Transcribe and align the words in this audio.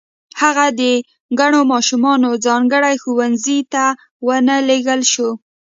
هغه 0.41 0.65
د 0.79 0.81
کڼو 1.39 1.59
ماشومانو 1.73 2.29
ځانګړي 2.45 2.95
ښوونځي 3.03 3.59
ته 3.73 3.85
و 4.27 4.29
نه 4.47 4.57
لېږل 4.67 5.01
شو 5.11 5.29